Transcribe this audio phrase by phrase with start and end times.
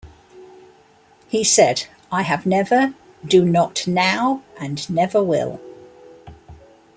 [1.27, 5.61] He said: I have never, do not now, and never will.